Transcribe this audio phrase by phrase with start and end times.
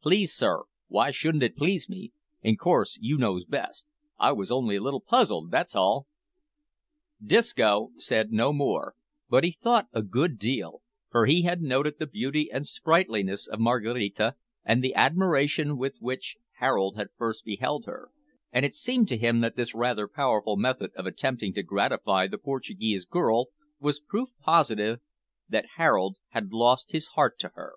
[0.00, 2.12] "Please me, sir, w'y shouldn't it please me?
[2.40, 6.06] In course you knows best; I was only a little puzzled, that's all."
[7.20, 8.94] Disco said no more,
[9.28, 13.58] but he thought a good deal, for he had noted the beauty and sprightliness of
[13.58, 18.10] Maraquita, and the admiration with which Harold had first beheld her;
[18.52, 22.38] and it seemed to him that this rather powerful method of attempting to gratify the
[22.38, 23.48] Portuguese girl
[23.80, 25.00] was proof positive
[25.48, 27.74] that Harold had lost his heart to her.